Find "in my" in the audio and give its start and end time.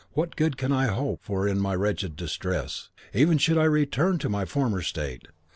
1.47-1.75